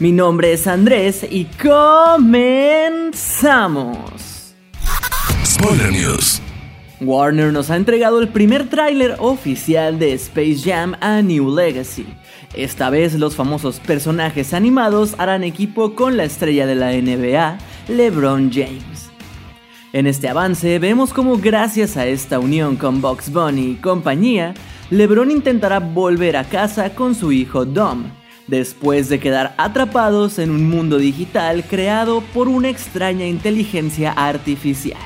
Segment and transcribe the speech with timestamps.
[0.00, 2.54] Mi nombre es Andrés y comenzamos.
[5.44, 6.40] Spoiler News.
[7.00, 12.06] Warner nos ha entregado el primer tráiler oficial de Space Jam A New Legacy.
[12.54, 18.52] Esta vez los famosos personajes animados harán equipo con la estrella de la NBA, LeBron
[18.52, 19.10] James.
[19.92, 24.54] En este avance vemos cómo gracias a esta unión con Box Bunny y compañía,
[24.90, 28.04] LeBron intentará volver a casa con su hijo Dom,
[28.48, 35.00] después de quedar atrapados en un mundo digital creado por una extraña inteligencia artificial.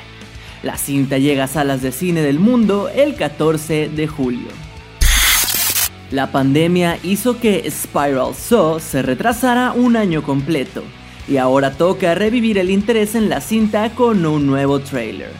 [0.62, 4.48] La cinta llega a salas de cine del mundo el 14 de julio.
[6.10, 10.84] La pandemia hizo que Spiral Saw se retrasara un año completo,
[11.28, 15.30] y ahora toca revivir el interés en la cinta con un nuevo trailer.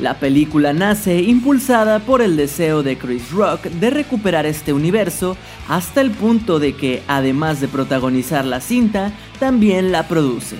[0.00, 5.36] La película nace impulsada por el deseo de Chris Rock de recuperar este universo
[5.68, 10.56] hasta el punto de que, además de protagonizar la cinta, también la produce.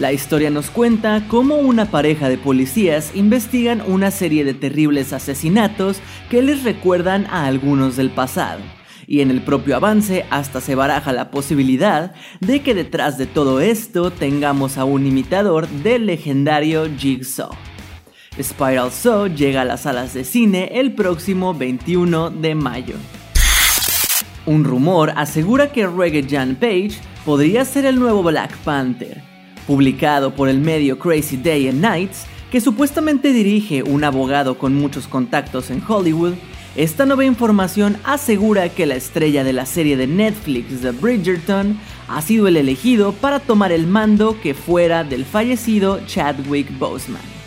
[0.00, 6.00] La historia nos cuenta cómo una pareja de policías investigan una serie de terribles asesinatos
[6.28, 8.62] que les recuerdan a algunos del pasado.
[9.06, 13.60] Y en el propio avance hasta se baraja la posibilidad de que detrás de todo
[13.60, 17.50] esto tengamos a un imitador del legendario Jigsaw.
[18.40, 22.94] Spiral Saw llega a las salas de cine el próximo 21 de mayo.
[24.46, 26.92] Un rumor asegura que Reggae Jan Page
[27.24, 29.22] podría ser el nuevo Black Panther.
[29.66, 35.06] Publicado por el medio Crazy Day and Nights, que supuestamente dirige un abogado con muchos
[35.06, 36.34] contactos en Hollywood,
[36.74, 41.78] esta nueva información asegura que la estrella de la serie de Netflix The Bridgerton
[42.08, 47.41] ha sido el elegido para tomar el mando que fuera del fallecido Chadwick Boseman.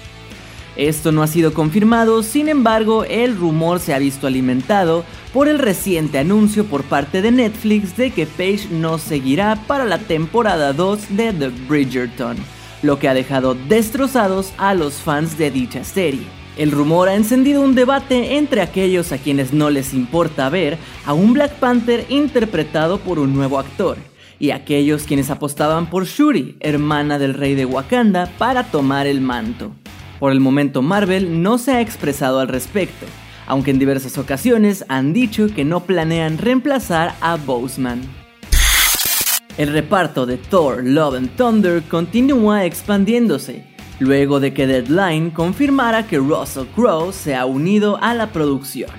[0.76, 5.60] Esto no ha sido confirmado, sin embargo, el rumor se ha visto alimentado por el
[5.60, 11.16] reciente anuncio por parte de Netflix de que Page no seguirá para la temporada 2
[11.16, 12.36] de The Bridgerton,
[12.82, 16.28] lo que ha dejado destrozados a los fans de dicha serie.
[16.58, 21.14] El rumor ha encendido un debate entre aquellos a quienes no les importa ver a
[21.14, 23.98] un Black Panther interpretado por un nuevo actor,
[24.40, 29.72] y aquellos quienes apostaban por Shuri, hermana del rey de Wakanda, para tomar el manto.
[30.20, 33.06] Por el momento Marvel no se ha expresado al respecto,
[33.48, 38.02] aunque en diversas ocasiones han dicho que no planean reemplazar a Boseman.
[39.58, 43.64] El reparto de Thor Love and Thunder continúa expandiéndose,
[44.00, 48.92] luego de que Deadline confirmara que Russell Crowe se ha unido a la producción.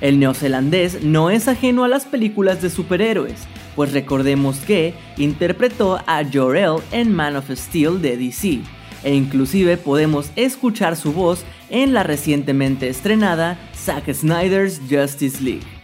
[0.00, 6.22] El neozelandés no es ajeno a las películas de superhéroes, pues recordemos que interpretó a
[6.24, 8.60] Jor-El en Man of Steel de DC,
[9.04, 15.78] e inclusive podemos escuchar su voz en la recientemente estrenada Zack Snyder's Justice League.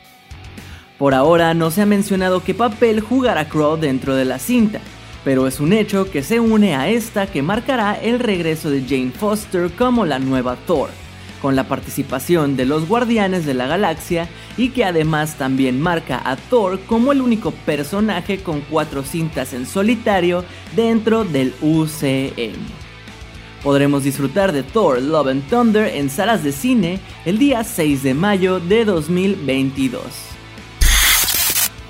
[0.99, 4.81] Por ahora no se ha mencionado qué papel jugará Crow dentro de la cinta,
[5.25, 9.11] pero es un hecho que se une a esta que marcará el regreso de Jane
[9.11, 10.91] Foster como la nueva Thor,
[11.43, 16.37] con la participación de los Guardianes de la Galaxia y que además también marca a
[16.37, 20.45] Thor como el único personaje con cuatro cintas en solitario
[20.77, 22.84] dentro del UCM
[23.65, 28.15] podremos disfrutar de Thor Love and Thunder en salas de cine el día 6 de
[28.15, 30.03] mayo de 2022.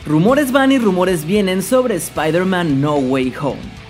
[0.07, 3.84] Rumores van y rumores vienen sobre Spider-Man No Way Home.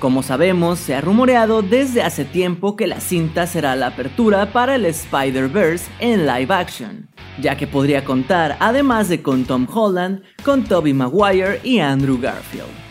[0.00, 4.74] Como sabemos, se ha rumoreado desde hace tiempo que la cinta será la apertura para
[4.74, 7.08] el Spider-Verse en live action,
[7.40, 12.87] ya que podría contar además de con Tom Holland, con Tobey Maguire y Andrew Garfield.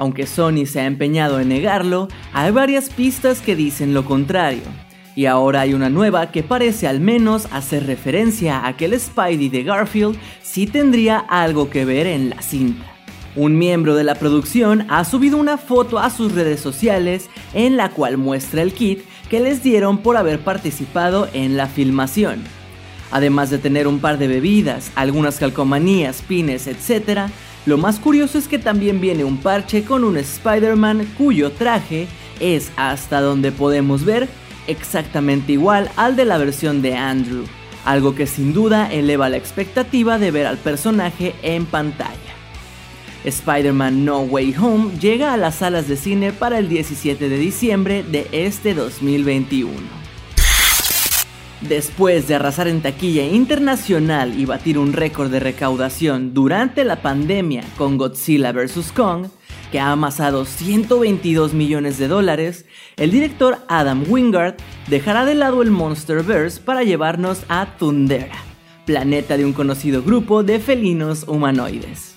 [0.00, 4.62] Aunque Sony se ha empeñado en negarlo, hay varias pistas que dicen lo contrario.
[5.14, 9.50] Y ahora hay una nueva que parece al menos hacer referencia a que el Spidey
[9.50, 12.86] de Garfield sí tendría algo que ver en la cinta.
[13.36, 17.90] Un miembro de la producción ha subido una foto a sus redes sociales en la
[17.90, 22.42] cual muestra el kit que les dieron por haber participado en la filmación.
[23.10, 27.28] Además de tener un par de bebidas, algunas calcomanías, pines, etc.,
[27.66, 32.08] lo más curioso es que también viene un parche con un Spider-Man cuyo traje
[32.40, 34.28] es, hasta donde podemos ver,
[34.66, 37.44] exactamente igual al de la versión de Andrew,
[37.84, 42.16] algo que sin duda eleva la expectativa de ver al personaje en pantalla.
[43.24, 48.02] Spider-Man No Way Home llega a las salas de cine para el 17 de diciembre
[48.02, 49.99] de este 2021.
[51.60, 57.64] Después de arrasar en taquilla internacional y batir un récord de recaudación durante la pandemia
[57.76, 58.92] con Godzilla vs.
[58.92, 59.26] Kong,
[59.70, 62.64] que ha amasado 122 millones de dólares,
[62.96, 64.54] el director Adam Wingard
[64.88, 68.38] dejará de lado el Monsterverse para llevarnos a Thundera,
[68.86, 72.14] planeta de un conocido grupo de felinos humanoides.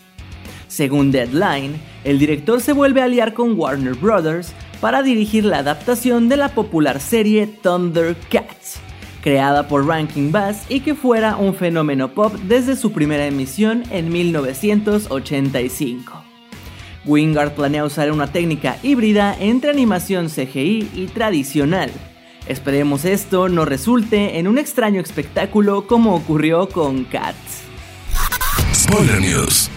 [0.70, 1.76] Según Deadline,
[2.06, 4.54] el director se vuelve a aliar con Warner Bros.
[4.80, 8.80] para dirigir la adaptación de la popular serie Thundercats,
[9.24, 14.12] creada por Ranking Bass y que fuera un fenómeno pop desde su primera emisión en
[14.12, 16.24] 1985.
[17.06, 21.90] Wingard planea usar una técnica híbrida entre animación CGI y tradicional.
[22.48, 27.62] Esperemos esto no resulte en un extraño espectáculo como ocurrió con Cats.
[28.74, 29.70] Spoiler News.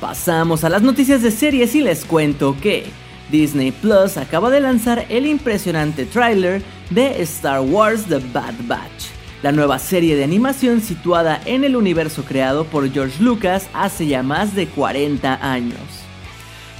[0.00, 2.84] Pasamos a las noticias de series y les cuento que
[3.30, 9.06] Disney Plus acaba de lanzar el impresionante tráiler de Star Wars The Bad Batch,
[9.42, 14.22] la nueva serie de animación situada en el universo creado por George Lucas hace ya
[14.22, 15.78] más de 40 años.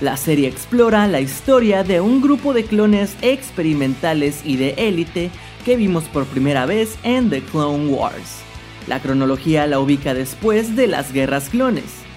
[0.00, 5.30] La serie explora la historia de un grupo de clones experimentales y de élite
[5.64, 8.42] que vimos por primera vez en The Clone Wars.
[8.86, 12.07] La cronología la ubica después de las guerras clones.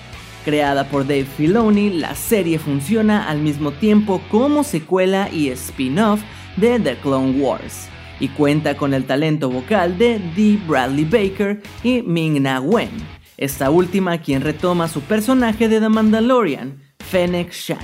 [0.44, 6.22] Creada por Dave Filoni, la serie funciona al mismo tiempo como secuela y spin-off
[6.58, 7.88] de The Clone Wars,
[8.20, 12.90] y cuenta con el talento vocal de Dee Bradley Baker y Ming Na Wen,
[13.38, 17.78] esta última quien retoma su personaje de The Mandalorian, Fennec Shan.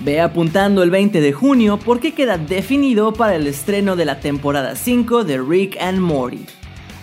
[0.00, 4.74] Ve apuntando el 20 de junio porque queda definido para el estreno de la temporada
[4.74, 6.44] 5 de Rick and Morty.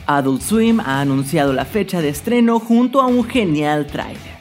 [0.06, 4.34] Adult Swim ha anunciado la fecha de estreno junto a un genial tráiler.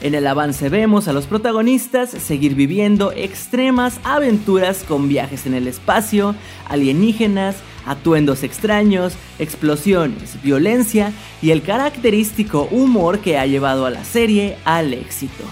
[0.00, 5.68] En el avance vemos a los protagonistas seguir viviendo extremas aventuras con viajes en el
[5.68, 6.34] espacio,
[6.68, 7.56] alienígenas,
[7.86, 14.92] atuendos extraños, explosiones, violencia y el característico humor que ha llevado a la serie al
[14.92, 15.44] éxito.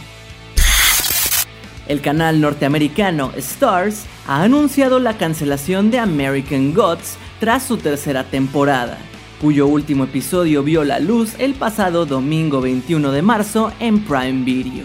[1.87, 8.99] El canal norteamericano Stars ha anunciado la cancelación de American Gods tras su tercera temporada
[9.41, 14.85] cuyo último episodio vio la luz el pasado domingo 21 de marzo en Prime Video.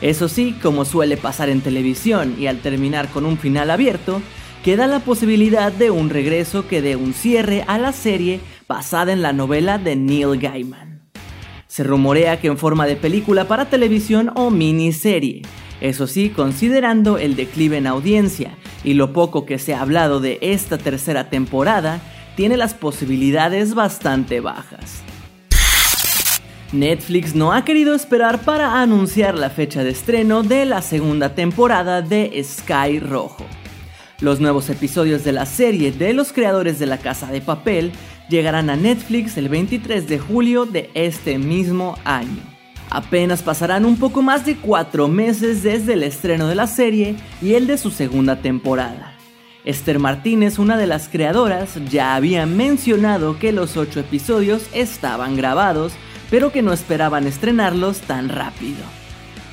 [0.00, 4.22] Eso sí, como suele pasar en televisión y al terminar con un final abierto,
[4.62, 9.22] queda la posibilidad de un regreso que dé un cierre a la serie basada en
[9.22, 11.02] la novela de Neil Gaiman.
[11.66, 15.42] Se rumorea que en forma de película para televisión o miniserie,
[15.80, 20.38] eso sí, considerando el declive en audiencia y lo poco que se ha hablado de
[20.40, 22.00] esta tercera temporada,
[22.36, 25.02] tiene las posibilidades bastante bajas.
[26.72, 32.02] Netflix no ha querido esperar para anunciar la fecha de estreno de la segunda temporada
[32.02, 33.46] de Sky Rojo.
[34.20, 37.92] Los nuevos episodios de la serie de los creadores de la Casa de Papel
[38.28, 42.42] llegarán a Netflix el 23 de julio de este mismo año.
[42.90, 47.54] Apenas pasarán un poco más de 4 meses desde el estreno de la serie y
[47.54, 49.15] el de su segunda temporada.
[49.66, 55.92] Esther Martínez, una de las creadoras, ya había mencionado que los ocho episodios estaban grabados,
[56.30, 58.78] pero que no esperaban estrenarlos tan rápido.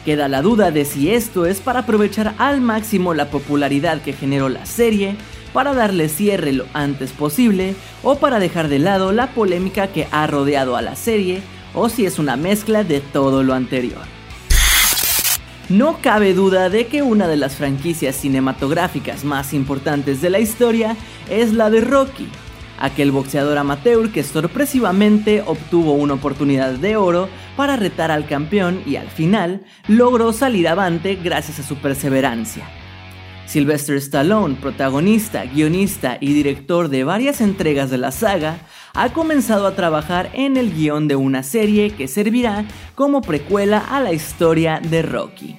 [0.06, 4.50] Queda la duda de si esto es para aprovechar al máximo la popularidad que generó
[4.50, 5.16] la serie,
[5.52, 10.28] para darle cierre lo antes posible, o para dejar de lado la polémica que ha
[10.28, 11.42] rodeado a la serie,
[11.74, 14.23] o si es una mezcla de todo lo anterior.
[15.70, 20.98] No cabe duda de que una de las franquicias cinematográficas más importantes de la historia
[21.30, 22.28] es la de Rocky,
[22.80, 28.98] aquel boxeador amateur que sorpresivamente obtuvo una oportunidad de oro para retar al campeón y
[28.98, 32.83] al final logró salir avante gracias a su perseverancia.
[33.46, 38.60] Sylvester Stallone, protagonista, guionista y director de varias entregas de la saga,
[38.94, 44.00] ha comenzado a trabajar en el guion de una serie que servirá como precuela a
[44.00, 45.58] la historia de Rocky.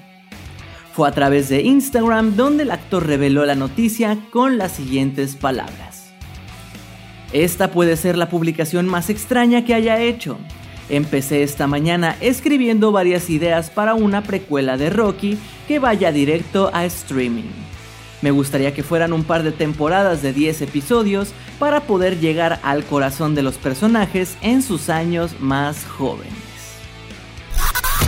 [0.92, 6.12] Fue a través de Instagram donde el actor reveló la noticia con las siguientes palabras.
[7.32, 10.38] Esta puede ser la publicación más extraña que haya hecho.
[10.88, 15.36] Empecé esta mañana escribiendo varias ideas para una precuela de Rocky
[15.66, 17.50] que vaya directo a streaming.
[18.25, 22.83] Me gustaría que fueran un par de temporadas de 10 episodios para poder llegar al
[22.83, 26.33] corazón de los personajes en sus años más jóvenes.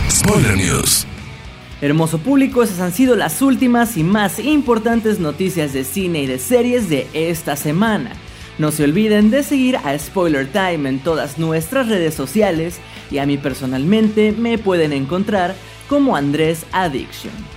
[0.09, 1.05] Spoiler News.
[1.81, 6.39] Hermoso público, esas han sido las últimas y más importantes noticias de cine y de
[6.39, 8.13] series de esta semana.
[8.57, 12.79] No se olviden de seguir a Spoiler Time en todas nuestras redes sociales
[13.11, 15.53] y a mí personalmente me pueden encontrar
[15.87, 17.56] como Andrés Addiction.